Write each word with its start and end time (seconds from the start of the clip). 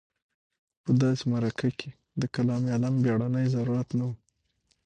په 0.83 0.91
داسې 1.01 1.23
معرکه 1.31 1.69
کې 1.79 1.89
د 2.21 2.23
کلام 2.35 2.63
علم 2.73 2.95
بېړنی 3.03 3.45
ضرورت 3.55 3.89
نه 3.97 4.03
و. 4.09 4.11